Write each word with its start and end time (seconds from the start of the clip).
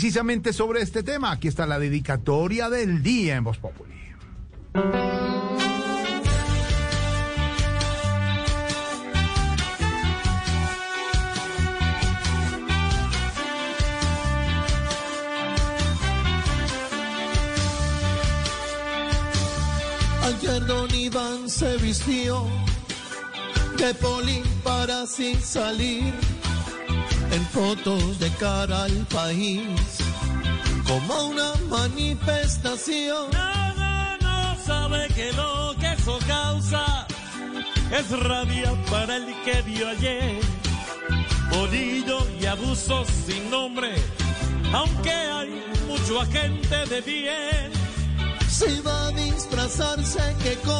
Precisamente 0.00 0.54
sobre 0.54 0.80
este 0.80 1.02
tema, 1.02 1.30
aquí 1.30 1.46
está 1.46 1.66
la 1.66 1.78
dedicatoria 1.78 2.70
del 2.70 3.02
día 3.02 3.36
en 3.36 3.44
Voz 3.44 3.58
Populi. 3.58 3.92
Ayer 20.24 20.64
Don 20.64 20.94
Iván 20.94 21.50
se 21.50 21.76
vistió 21.76 22.46
de 23.76 23.92
poli 23.92 24.42
para 24.64 25.02
así 25.02 25.34
salir 25.34 26.14
en 27.32 27.46
fotos 27.46 28.18
de 28.18 28.28
cara 28.30 28.84
al 28.84 29.06
país 29.06 29.60
como 30.86 31.28
una 31.28 31.52
manifestación. 31.68 33.30
No, 33.32 33.74
no, 33.74 34.16
no 34.18 34.56
sabe 34.64 35.08
que 35.14 35.32
lo 35.32 35.74
que 35.78 35.92
eso 35.92 36.18
causa 36.26 37.06
es 37.90 38.10
rabia 38.10 38.72
para 38.90 39.16
el 39.16 39.26
que 39.44 39.62
vio 39.62 39.88
ayer. 39.88 40.40
Bolillo 41.50 42.26
y 42.40 42.46
abusos 42.46 43.08
sin 43.26 43.50
nombre, 43.50 43.94
aunque 44.72 45.10
hay 45.10 45.62
mucho 45.88 46.20
agente 46.20 46.86
de 46.86 47.00
bien. 47.00 47.70
Si 48.48 48.80
va 48.80 49.06
a 49.06 49.10
disfrazarse 49.12 50.36
que 50.42 50.54
con 50.66 50.79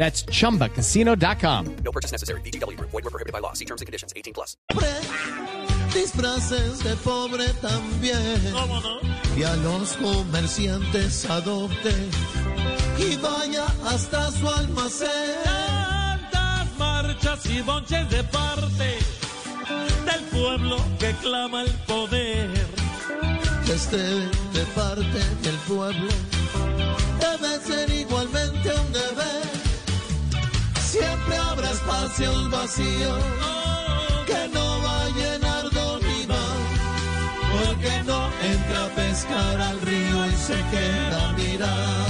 That's 0.00 0.24
chumbacasino.com. 0.24 1.76
No 1.84 1.92
purchase 1.92 2.10
necessary. 2.10 2.40
VGW 2.40 2.78
Group. 2.78 2.90
Void 2.90 3.04
were 3.04 3.10
prohibited 3.10 3.34
by 3.34 3.40
law. 3.40 3.52
See 3.52 3.66
terms 3.66 3.82
and 3.82 3.86
conditions. 3.86 4.14
18 4.16 4.32
plus. 4.32 4.56
disfraces 5.92 6.82
de 6.82 6.96
pobre 7.04 7.46
también. 7.60 8.40
¿Cómo 8.50 8.80
no? 8.80 8.98
Y 9.36 9.42
a 9.42 9.54
los 9.56 9.92
comerciantes 9.98 11.28
adopte 11.28 11.92
y 12.98 13.16
vaya 13.16 13.66
hasta 13.84 14.30
su 14.30 14.48
almacén. 14.48 15.36
Tantas 16.32 16.78
marchas 16.78 17.44
y 17.44 17.60
bonches 17.60 18.08
de 18.08 18.24
parte 18.24 18.98
del 20.06 20.22
pueblo 20.30 20.78
que 20.98 21.12
clama 21.20 21.60
el 21.62 21.72
poder. 21.86 22.48
que 23.66 23.72
esté 23.74 23.98
de 23.98 24.64
parte 24.74 25.20
del 25.42 25.56
pueblo 25.68 26.12
debe 27.20 27.60
ser 27.66 27.90
igualmente 27.90 28.70
un 28.72 28.92
deber. 28.92 29.49
Siempre 30.90 31.36
habrá 31.36 31.70
espacios 31.70 32.50
vacíos 32.50 33.22
que 34.26 34.48
no 34.52 34.82
va 34.82 35.04
a 35.04 35.08
llenar 35.10 35.70
Don 35.70 36.00
Iván, 36.20 36.58
porque 37.52 38.02
no 38.04 38.28
entra 38.42 38.86
a 38.86 38.88
pescar 38.96 39.60
al 39.60 39.80
río 39.82 40.26
y 40.26 40.32
se 40.32 40.56
queda 40.72 41.28
a 41.28 41.32
mirar. 41.34 42.09